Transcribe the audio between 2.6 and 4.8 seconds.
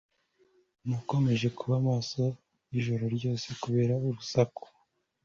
ijoro ryose kubera urusaku